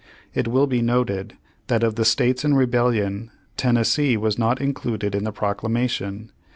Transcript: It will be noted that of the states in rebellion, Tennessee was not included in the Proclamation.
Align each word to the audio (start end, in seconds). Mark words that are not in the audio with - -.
It 0.33 0.47
will 0.47 0.65
be 0.65 0.81
noted 0.81 1.35
that 1.67 1.83
of 1.83 1.93
the 1.93 2.05
states 2.05 2.43
in 2.43 2.55
rebellion, 2.55 3.29
Tennessee 3.55 4.17
was 4.17 4.35
not 4.39 4.59
included 4.59 5.13
in 5.13 5.25
the 5.25 5.31
Proclamation. 5.31 6.31